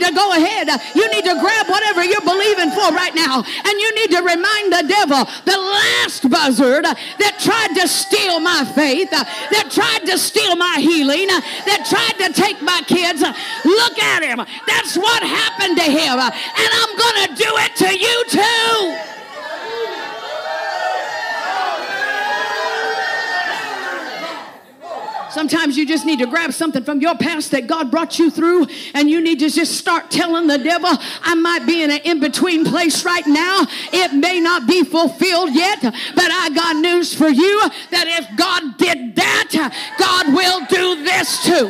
[0.07, 0.69] to go ahead.
[0.95, 4.73] You need to grab whatever you're believing for right now, and you need to remind
[4.73, 10.57] the devil the last buzzard that tried to steal my faith, that tried to steal
[10.57, 13.21] my healing, that tried to take my kids.
[13.65, 14.45] Look at him.
[14.67, 16.19] That's what happened to him.
[16.19, 19.16] And I'm going to do it to you too.
[25.37, 28.68] Sometimes you just need to grab something from your past that God brought you through,
[28.95, 30.89] and you need to just start telling the devil,
[31.20, 33.66] I might be in an in between place right now.
[33.93, 37.61] It may not be fulfilled yet, but I got news for you
[37.91, 41.66] that if God did that, God will do this too.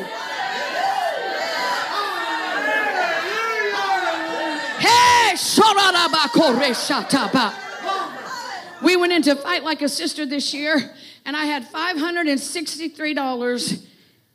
[8.81, 10.95] We went into Fight Like a Sister this year
[11.27, 13.87] and I had $563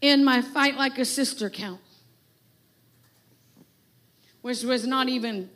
[0.01, 1.79] in my Fight Like a Sister account,
[4.41, 5.49] which was not even,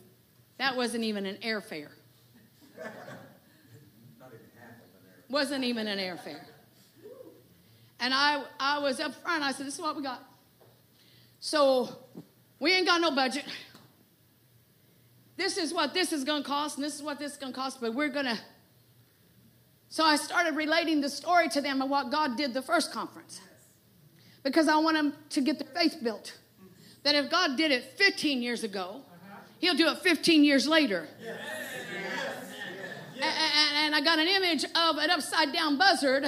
[0.57, 1.89] that wasn't even an airfare.
[5.29, 6.39] wasn't even an airfare.
[7.99, 9.43] And I, I was up front.
[9.43, 10.23] I said, This is what we got.
[11.41, 11.97] So
[12.59, 13.43] we ain't got no budget.
[15.37, 17.51] This is what this is going to cost, and this is what this is going
[17.51, 18.39] to cost, but we're going to
[19.89, 23.41] so I started relating the story to them of what God did the first conference
[24.43, 26.37] because I want them to get their faith built.
[27.03, 29.01] That if God did it 15 years ago,
[29.59, 31.07] He'll do it 15 years later.
[33.21, 36.25] And, I got an image of an upside down buzzard.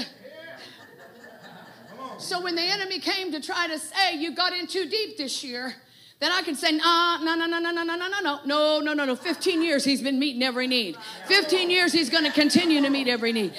[2.17, 5.43] So when the enemy came to try to say, You got in too deep this
[5.43, 5.75] year,
[6.19, 8.93] then I can say, no, no, no, no, no, no, no, no, no, no, no,
[8.93, 9.15] no, no.
[9.15, 10.97] 15 years he's been meeting every need.
[11.27, 13.53] 15 years he's going to continue to meet every need.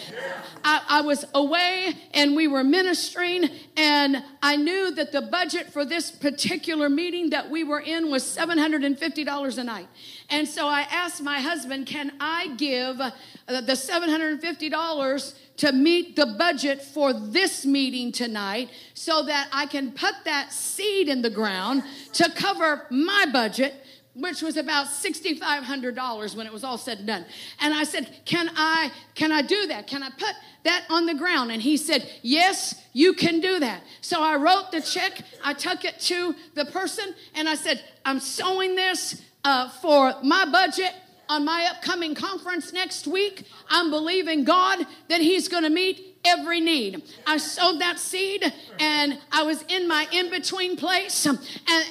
[0.65, 3.49] I, I was away and we were ministering,
[3.79, 8.25] and I knew that the budget for this particular meeting that we were in was
[8.25, 9.87] $750 a night.
[10.29, 13.13] And so I asked my husband, can I give uh,
[13.47, 20.25] the $750 to meet the budget for this meeting tonight so that I can put
[20.25, 23.75] that seed in the ground to cover my budget
[24.19, 27.25] which was about $6500 when it was all said and done.
[27.61, 29.87] And i said can i can i do that?
[29.87, 31.53] Can i put that on the ground?
[31.53, 33.83] And he said yes you can do that.
[34.01, 35.23] So i wrote the check.
[35.45, 40.45] I took it to the person and i said i'm sowing this uh, for my
[40.45, 40.93] budget
[41.29, 46.61] on my upcoming conference next week, I'm believing God that He's going to meet every
[46.61, 47.03] need.
[47.27, 51.39] I sowed that seed and I was in my in between place, and,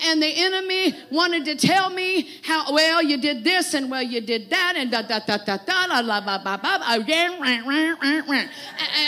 [0.05, 4.21] and the enemy wanted to tell me how well you did this and well you
[4.21, 6.77] did that, and da da da da da la la ba ba ba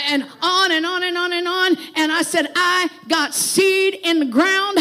[0.08, 1.76] and on and on and on and on.
[1.96, 4.78] And I said, I got seed in the ground,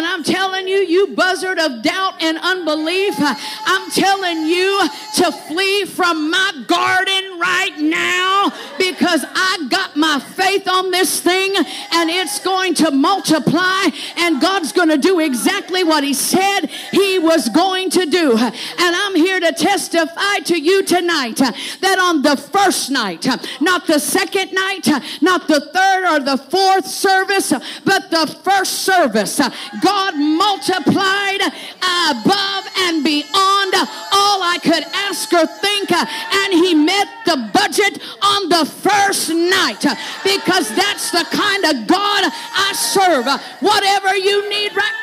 [0.00, 3.34] and I'm telling you, you buzzard of doubt and unbelief, uh,
[3.66, 10.18] I'm telling you to flee from my garden right now because I got got my
[10.20, 15.84] faith on this thing and it's going to multiply and God's going to do exactly
[15.84, 18.36] what He said He was going to do.
[18.36, 23.26] And I'm here to testify to you tonight that on the first night,
[23.60, 24.86] not the second night,
[25.20, 27.52] not the third or the fourth service,
[27.84, 29.38] but the first service,
[29.82, 33.74] God multiplied above and beyond
[34.12, 39.84] all I could ask or think, and He met the budget on the first night
[40.24, 43.26] because that's the kind of God I serve.
[43.60, 45.00] Whatever you need right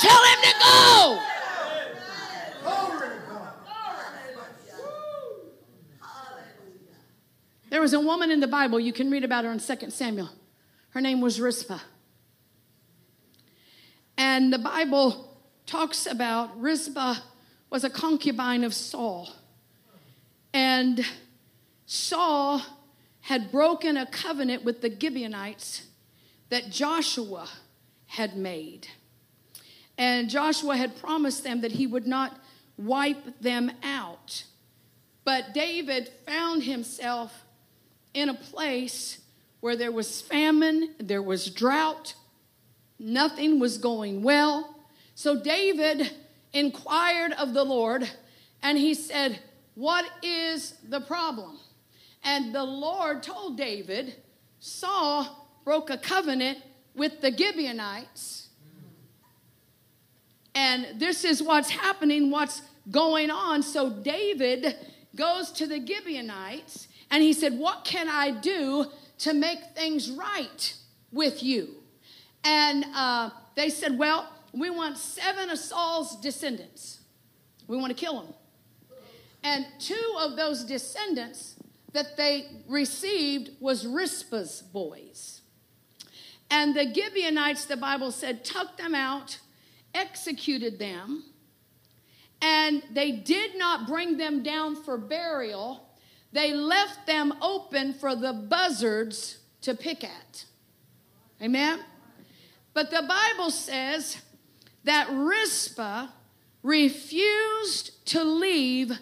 [0.00, 1.20] tell him to go.
[7.70, 10.30] There was a woman in the Bible, you can read about her in 2 Samuel.
[10.90, 11.80] Her name was Rizpah.
[14.16, 17.16] And the Bible talks about Rizpah
[17.70, 19.28] was a concubine of Saul.
[20.52, 21.04] And
[21.86, 22.62] Saul
[23.22, 25.86] had broken a covenant with the Gibeonites
[26.50, 27.48] that Joshua
[28.06, 28.86] had made.
[29.98, 32.38] And Joshua had promised them that he would not
[32.76, 34.44] wipe them out.
[35.24, 37.44] But David found himself
[38.12, 39.20] in a place
[39.60, 42.14] where there was famine, there was drought,
[42.98, 44.76] nothing was going well.
[45.14, 46.10] So David
[46.52, 48.08] inquired of the Lord,
[48.62, 49.40] and he said,
[49.74, 51.58] What is the problem?
[52.22, 54.16] And the Lord told David,
[54.58, 56.58] Saul broke a covenant
[56.94, 58.48] with the Gibeonites.
[60.54, 63.62] And this is what's happening, what's going on.
[63.62, 64.76] So David
[65.16, 68.86] goes to the Gibeonites and he said, What can I do
[69.18, 70.74] to make things right
[71.12, 71.76] with you?
[72.44, 77.00] And uh, they said, Well, we want seven of Saul's descendants.
[77.66, 78.34] We want to kill them.
[79.42, 81.56] And two of those descendants
[81.92, 85.42] that they received was Rizpah's boys.
[86.50, 89.38] And the Gibeonites, the Bible said, took them out,
[89.94, 91.24] executed them,
[92.40, 95.88] and they did not bring them down for burial.
[96.32, 100.44] They left them open for the buzzards to pick at.
[101.40, 101.80] Amen?
[102.74, 104.18] But the Bible says
[104.82, 106.08] that Rizpah
[106.62, 108.92] refused to leave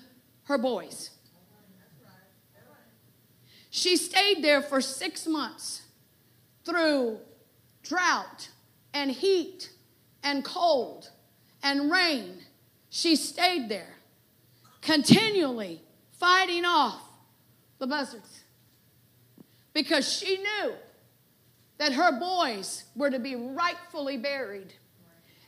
[0.44, 1.10] her boys.
[3.70, 5.82] She stayed there for six months
[6.64, 7.18] through
[7.82, 8.50] drought
[8.92, 9.70] and heat
[10.22, 11.10] and cold
[11.62, 12.42] and rain.
[12.90, 13.94] She stayed there,
[14.82, 15.80] continually
[16.18, 17.00] fighting off
[17.78, 18.44] the buzzards
[19.72, 20.74] because she knew
[21.78, 24.74] that her boys were to be rightfully buried.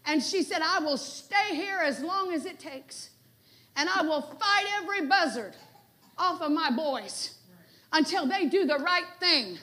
[0.07, 3.11] And she said, I will stay here as long as it takes,
[3.77, 5.55] and I will fight every buzzard
[6.19, 7.39] off of my boys
[7.93, 9.59] until they do the right thing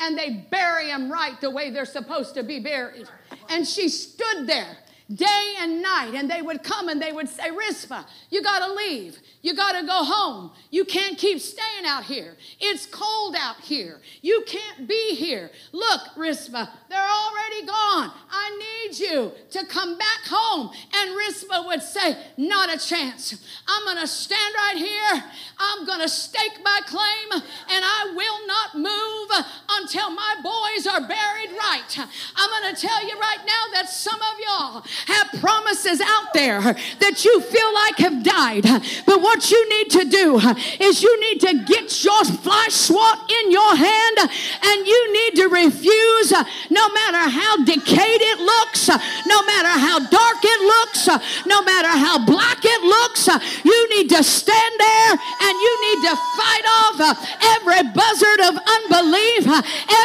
[0.00, 3.08] and they bury them right the way they're supposed to be buried.
[3.48, 4.76] And she stood there
[5.12, 6.12] day and night.
[6.14, 9.18] And they would come and they would say, Rizpah, you got to leave.
[9.40, 10.50] You got to go home.
[10.70, 12.36] You can't keep staying out here.
[12.60, 14.00] It's cold out here.
[14.20, 15.50] You can't be here.
[15.72, 18.12] Look, Rizpah, they're already gone.
[18.30, 20.70] I need you to come back home.
[20.94, 23.42] And Rizpah would say, Not a chance.
[23.66, 25.24] I'm going to stand right here.
[25.58, 31.00] I'm going to stake my claim and I will not move until my boys are
[31.00, 31.98] buried right.
[32.36, 36.60] I'm going to tell you right now that some of y'all have promises out there
[36.60, 38.64] that you feel like have died.
[39.06, 40.38] But what you need to do
[40.80, 45.47] is you need to get your fly swat in your hand and you need to
[45.64, 51.08] refuse, uh, no matter how decayed it looks, uh, no matter how dark it looks,
[51.08, 53.26] uh, no matter how black it looks,
[53.64, 56.96] you need to stand there and you need to fight off
[57.56, 59.42] every buzzard of unbelief,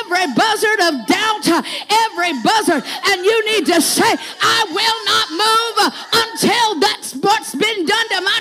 [0.01, 1.47] every buzzard of doubt,
[2.07, 4.09] every buzzard, and you need to say,
[4.41, 5.75] I will not move
[6.13, 6.92] until that's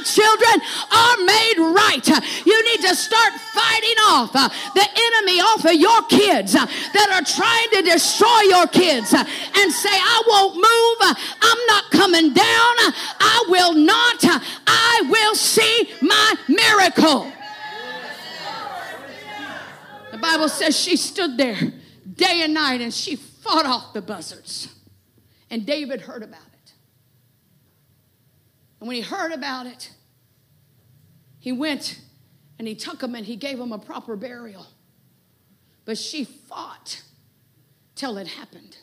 [0.04, 0.54] children
[0.90, 2.06] are made right.
[2.46, 7.08] You need to start fighting off uh, the enemy off of your kids uh, that
[7.12, 9.24] are trying to destroy your kids uh,
[9.56, 11.16] and say, I won't move.
[11.42, 12.74] I'm not coming down.
[13.20, 14.24] I will not.
[14.66, 17.30] I will see my miracle.
[20.10, 21.72] The Bible says she stood there
[22.14, 24.68] day and night and she fought off the buzzards.
[25.50, 26.51] And David heard about it.
[28.82, 29.92] And when he heard about it,
[31.38, 32.00] he went
[32.58, 34.66] and he took him and he gave him a proper burial.
[35.84, 37.00] But she fought
[37.94, 38.76] till it happened.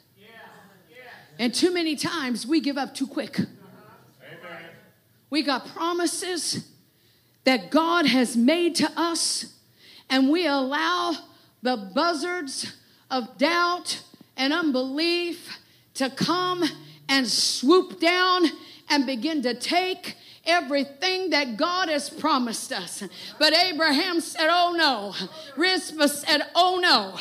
[1.37, 3.41] And too many times we give up too quick.
[5.29, 6.69] We got promises
[7.43, 9.53] that God has made to us,
[10.09, 11.13] and we allow
[11.61, 12.73] the buzzards
[13.11, 14.01] of doubt
[14.37, 15.59] and unbelief
[15.95, 16.63] to come
[17.09, 18.45] and swoop down
[18.89, 20.15] and begin to take
[20.45, 23.03] everything that God has promised us.
[23.37, 25.13] But Abraham said, Oh no.
[25.55, 27.13] Rizpah said, Oh no.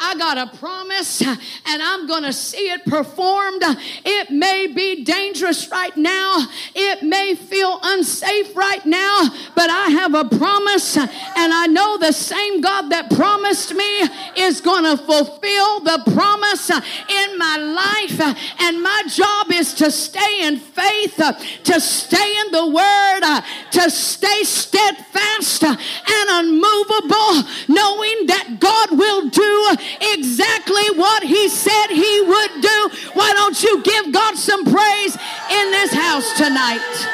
[0.00, 3.62] I got a promise and I'm going to see it performed.
[4.04, 10.14] It may be dangerous right now, it may feel unsafe right now, but I have
[10.14, 14.02] a promise and I know the same God that promised me
[14.36, 18.36] is going to fulfill the promise in my life.
[18.60, 21.20] And my job is to stay in faith,
[21.64, 23.42] to stay in the word uh,
[23.72, 29.76] to stay steadfast and unmovable, knowing that God will do
[30.14, 32.90] exactly what He said He would do.
[33.14, 35.16] Why don't you give God some praise
[35.50, 37.08] in this house tonight?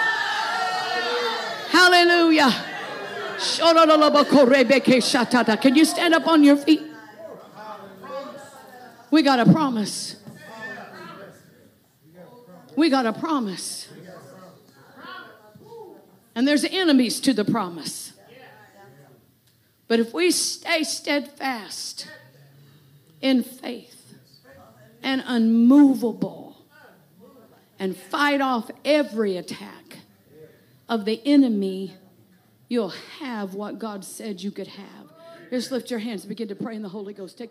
[1.71, 2.51] Hallelujah.
[5.61, 6.83] Can you stand up on your feet?
[9.11, 10.17] We got a promise.
[12.77, 13.89] We got a promise.
[16.39, 18.13] And there's enemies to the promise.
[19.89, 22.07] But if we stay steadfast
[23.21, 24.15] in faith
[25.03, 26.65] and unmovable
[27.81, 29.99] and fight off every attack
[30.89, 31.97] of the enemy,
[32.69, 35.07] you'll have what God said you could have.
[35.51, 37.43] Just lift your hands, begin to pray in the Holy Ghost.